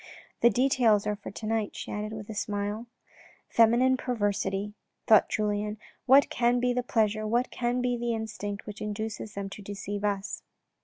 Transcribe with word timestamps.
"The 0.41 0.49
details 0.49 1.05
are 1.05 1.15
for 1.15 1.29
to 1.29 1.45
night," 1.45 1.75
she 1.75 1.91
added 1.91 2.11
with 2.11 2.27
a 2.27 2.33
smile." 2.33 2.87
Feminine 3.55 3.97
perversity," 3.97 4.73
thought 5.05 5.29
Julien," 5.29 5.77
What 6.07 6.31
can 6.31 6.59
be 6.59 6.73
the 6.73 6.81
pleasure, 6.81 7.27
what 7.27 7.51
can 7.51 7.81
be 7.81 7.95
the 7.97 8.15
instinct 8.15 8.65
which 8.65 8.81
induces 8.81 9.35
them 9.35 9.47
to 9.51 9.61
deceive 9.61 10.03
us." 10.03 10.41